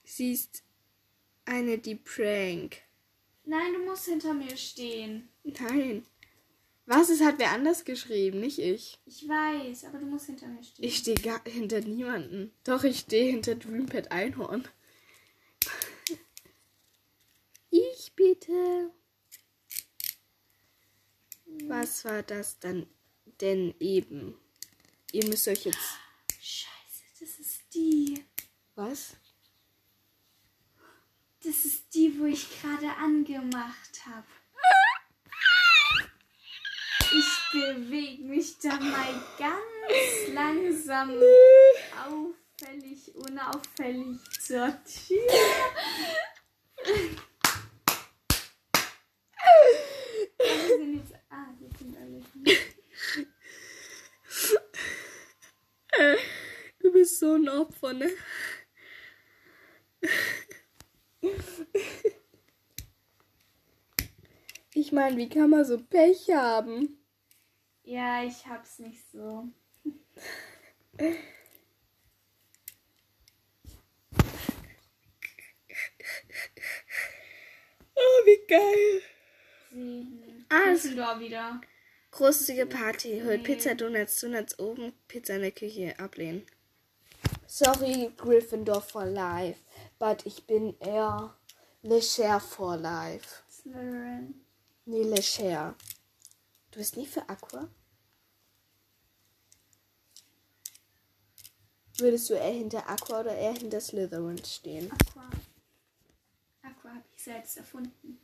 [0.04, 0.62] Sie ist
[1.44, 2.82] eine, die prank.
[3.44, 5.28] Nein, du musst hinter mir stehen.
[5.42, 6.06] Nein.
[6.86, 7.08] Was?
[7.08, 8.98] Es hat wer anders geschrieben, nicht ich.
[9.06, 10.84] Ich weiß, aber du musst hinter mir stehen.
[10.84, 12.52] Ich stehe gar hinter niemanden.
[12.64, 14.68] Doch, ich stehe hinter Dreampad Einhorn.
[17.70, 18.90] Ich bitte.
[21.66, 22.86] Was war das dann
[23.40, 24.38] denn eben?
[25.12, 25.98] Ihr müsst euch jetzt.
[26.40, 28.24] Scheiße, das ist die.
[28.74, 29.16] Was?
[31.44, 34.26] Das ist die, wo ich gerade angemacht habe.
[37.16, 41.12] Ich bewege mich da mal ganz langsam,
[42.08, 45.28] auffällig, unauffällig zur Tür.
[50.38, 52.73] Wir sind jetzt, ah, hier sind alle.
[56.80, 58.10] Du bist so ein Opfer, ne?
[64.76, 66.98] Ich meine, wie kann man so Pech haben?
[67.84, 69.48] Ja, ich hab's nicht so.
[77.96, 79.02] Oh, wie geil.
[79.70, 80.46] Sieben.
[80.48, 81.60] Ah, Düsseldorf wieder.
[82.14, 83.22] Großzügige Party.
[83.24, 83.54] Holt Nee.
[83.54, 85.98] Pizza, Donuts, Donuts oben, Pizza in der Küche.
[85.98, 86.46] Ablehnen.
[87.48, 89.58] Sorry, Gryffindor for life.
[89.98, 91.36] But ich bin eher
[91.82, 93.42] Lecher for life.
[93.50, 94.34] Slytherin.
[94.84, 95.74] Nee, Lecher.
[96.70, 97.68] Du bist nie für Aqua?
[101.98, 104.88] Würdest du eher hinter Aqua oder eher hinter Slytherin stehen?
[104.92, 105.30] Aqua.
[106.62, 108.20] Aqua habe ich selbst erfunden.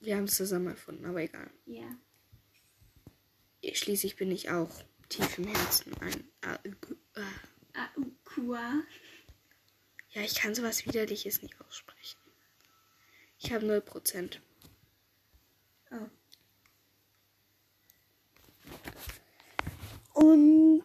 [0.00, 1.50] Wir haben es zusammen erfunden, aber egal.
[1.64, 1.88] Ja.
[3.62, 4.70] Schließlich bin ich auch
[5.08, 6.24] tief im Herzen ein.
[7.72, 8.82] Aqua.
[10.10, 12.18] Ja, ich kann sowas Widerliches nicht aussprechen.
[13.38, 14.38] Ich habe 0%.
[15.92, 16.08] Oh.
[20.12, 20.84] Und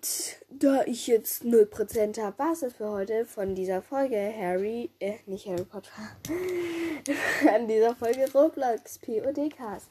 [0.49, 5.17] da ich jetzt 0% habe, war es das für heute von dieser Folge Harry, äh,
[5.25, 5.91] nicht Harry Potter,
[7.53, 9.89] an dieser Folge Roblox PODcast.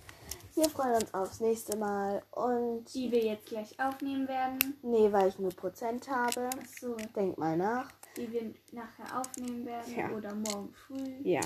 [0.57, 4.79] Wir freuen uns aufs nächste Mal und Die wir jetzt gleich aufnehmen werden.
[4.83, 6.97] nee, weil ich 0% habe, Achso.
[7.17, 7.91] denk mal nach.
[8.17, 9.95] Die wir nachher aufnehmen werden.
[9.97, 10.11] Ja.
[10.11, 11.17] Oder morgen früh.
[11.25, 11.41] Ja.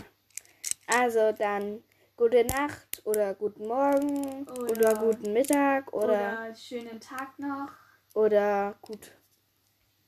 [0.87, 1.83] Also dann
[2.17, 4.61] gute Nacht oder guten Morgen oder,
[4.93, 6.05] Oder- guten Mittag oder,
[6.49, 7.71] Oder schönen Tag noch.
[8.15, 9.13] oder gut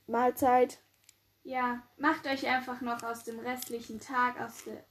[0.07, 0.83] Mahlzeit.
[1.43, 4.85] Ja, macht euch einfach noch aus dem restlichen Tag, aus der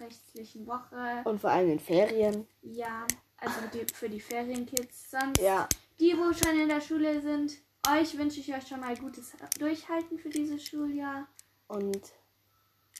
[0.00, 1.22] restlichen Woche.
[1.24, 2.48] Und vor allem in Ferien.
[2.62, 3.06] Ja,
[3.38, 5.10] also die, für die Ferienkids.
[5.10, 5.68] Sonst Ja.
[6.00, 7.52] die, wo schon in der Schule sind,
[7.88, 11.26] euch wünsche ich euch schon mal gutes Durchhalten für dieses Schuljahr.
[11.68, 12.12] Und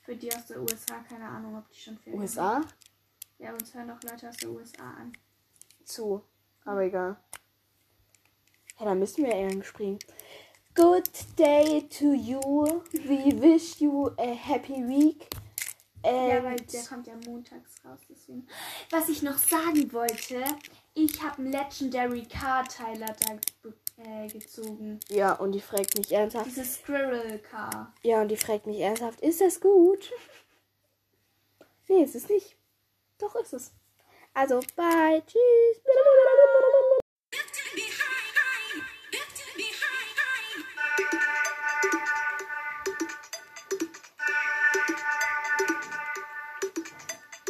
[0.05, 2.66] Für die aus der USA, keine Ahnung, ob die schon Ferien USA haben.
[3.39, 5.12] Ja, uns hören doch Leute aus der USA an.
[5.85, 6.22] zu.
[6.66, 7.16] Aber egal.
[8.78, 9.99] Ja, dann müssen wir Englisch springen.
[10.74, 11.09] Good
[11.39, 12.41] day to you.
[12.93, 15.28] We wish you a happy week.
[16.05, 18.47] Ja, weil der kommt ja montags raus, deswegen.
[18.91, 20.45] Was ich noch sagen wollte,
[20.95, 23.39] ich habe einen Legendary Car Tyler da
[24.03, 25.01] äh, gezogen.
[25.09, 26.47] ja, und die fragt mich ernsthaft.
[26.47, 27.95] Dieses Squirrel Car.
[28.03, 30.13] Ja, und die fragt mich ernsthaft, ist das gut?
[31.89, 32.57] Nee, ist es nicht.
[33.19, 33.73] Doch ist es.
[34.33, 35.83] Also, bye, tschüss.